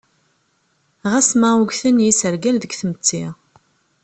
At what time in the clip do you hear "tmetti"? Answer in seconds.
2.79-3.25